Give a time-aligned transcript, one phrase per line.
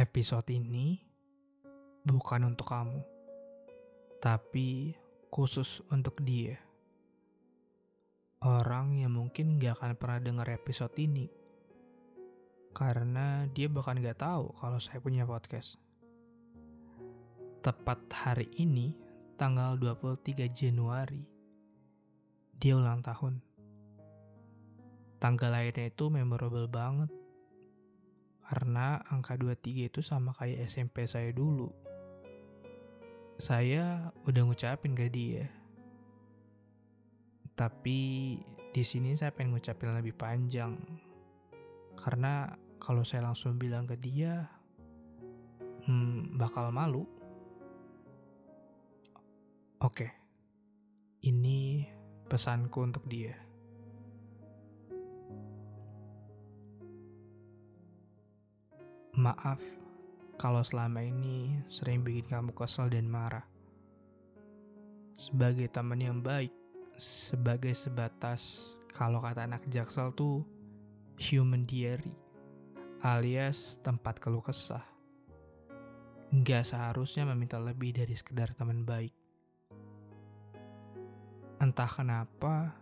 [0.00, 0.96] Episode ini
[2.08, 3.04] bukan untuk kamu,
[4.16, 4.96] tapi
[5.28, 6.56] khusus untuk dia.
[8.40, 11.28] Orang yang mungkin gak akan pernah dengar episode ini,
[12.72, 15.76] karena dia bahkan gak tahu kalau saya punya podcast.
[17.60, 18.96] Tepat hari ini,
[19.36, 21.28] tanggal 23 Januari,
[22.56, 23.44] dia ulang tahun.
[25.20, 27.19] Tanggal lahirnya itu memorable banget
[28.50, 31.70] karena angka 23 itu sama kayak SMP saya dulu.
[33.38, 35.46] Saya udah ngucapin ke dia.
[37.54, 37.98] Tapi
[38.74, 40.74] di sini saya pengen ngucapin lebih panjang.
[41.94, 42.50] Karena
[42.82, 44.50] kalau saya langsung bilang ke dia,
[45.86, 47.06] hmm, bakal malu.
[49.78, 50.10] Oke,
[51.22, 51.86] ini
[52.26, 53.49] pesanku untuk dia.
[59.20, 59.60] Maaf
[60.40, 63.44] kalau selama ini sering bikin kamu kesel dan marah.
[65.12, 66.48] Sebagai teman yang baik,
[66.96, 70.40] sebagai sebatas kalau kata anak jaksel tuh
[71.20, 72.16] human diary
[73.04, 74.88] alias tempat keluh kesah.
[76.32, 79.12] Nggak seharusnya meminta lebih dari sekedar teman baik.
[81.60, 82.72] Entah kenapa,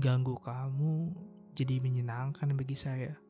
[0.00, 1.12] ganggu kamu
[1.52, 3.25] jadi menyenangkan bagi saya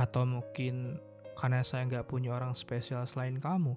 [0.00, 0.96] atau mungkin
[1.36, 3.76] karena saya nggak punya orang spesial selain kamu.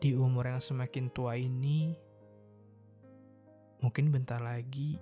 [0.00, 1.92] Di umur yang semakin tua ini,
[3.84, 4.96] mungkin bentar lagi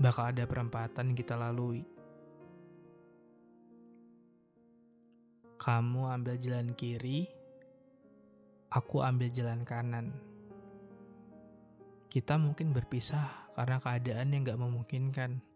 [0.00, 1.84] bakal ada perempatan kita lalui.
[5.60, 7.28] Kamu ambil jalan kiri,
[8.72, 10.08] aku ambil jalan kanan.
[12.08, 15.49] Kita mungkin berpisah karena keadaan yang gak memungkinkan.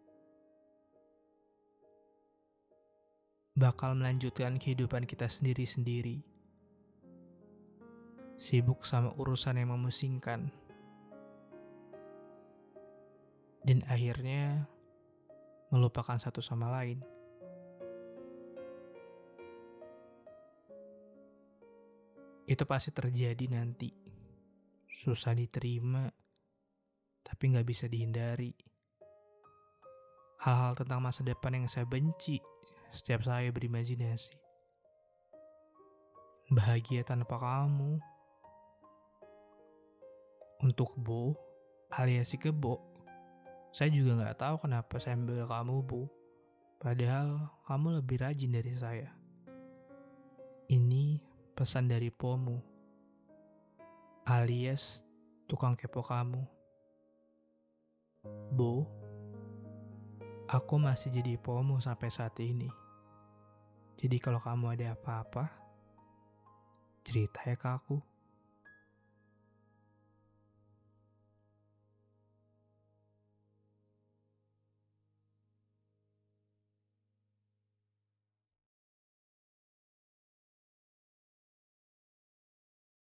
[3.55, 6.27] Bakal melanjutkan kehidupan kita sendiri-sendiri.
[8.34, 10.50] Sibuk sama urusan yang memusingkan.
[13.62, 14.66] Dan akhirnya
[15.70, 16.98] melupakan satu sama lain.
[22.44, 23.88] Itu pasti terjadi nanti.
[24.84, 26.10] Susah diterima,
[27.22, 28.53] tapi nggak bisa dihindari.
[30.44, 32.36] Hal-hal tentang masa depan yang saya benci
[32.94, 34.38] setiap saya berimajinasi.
[36.55, 37.99] Bahagia tanpa kamu.
[40.62, 41.34] Untuk Bo,
[41.91, 42.78] alias si kebo,
[43.75, 46.06] saya juga nggak tahu kenapa saya ambil kamu, Bu.
[46.78, 49.10] Padahal kamu lebih rajin dari saya.
[50.71, 51.19] Ini
[51.59, 52.62] pesan dari Pomu,
[54.25, 55.03] alias
[55.50, 56.41] tukang kepo kamu.
[58.54, 58.88] Bo,
[60.49, 62.84] aku masih jadi Pomu sampai saat ini.
[64.04, 65.48] Jadi kalau kamu ada apa-apa,
[67.09, 67.97] cerita ya ke aku.